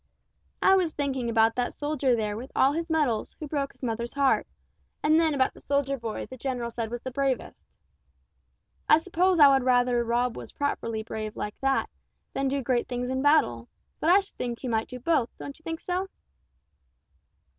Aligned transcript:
"I 0.63 0.73
was 0.73 0.93
thinking 0.95 1.29
about 1.29 1.53
that 1.57 1.75
soldier 1.75 2.15
there 2.15 2.35
with 2.35 2.51
all 2.55 2.71
his 2.73 2.89
medals 2.89 3.35
who 3.39 3.47
broke 3.47 3.71
his 3.73 3.83
mother's 3.83 4.15
heart; 4.15 4.47
and 5.03 5.19
then 5.19 5.35
about 5.35 5.53
the 5.53 5.59
soldier 5.59 5.95
boy 5.95 6.25
the 6.25 6.37
general 6.37 6.71
said 6.71 6.89
was 6.89 7.01
the 7.03 7.11
bravest. 7.11 7.67
I 8.89 8.97
suppose 8.97 9.39
I 9.39 9.49
would 9.49 9.61
rather 9.63 10.03
Rob 10.03 10.35
was 10.35 10.53
properly 10.53 11.03
brave 11.03 11.35
like 11.37 11.59
that, 11.61 11.87
than 12.33 12.47
do 12.47 12.63
great 12.63 12.87
things 12.87 13.11
in 13.11 13.21
battle; 13.21 13.69
but 13.99 14.09
I 14.09 14.21
should 14.21 14.37
think 14.39 14.57
he 14.61 14.67
might 14.67 14.87
do 14.87 14.99
both, 14.99 15.29
don't 15.37 15.59
you 15.59 15.61
think 15.61 15.79
so?" 15.79 16.07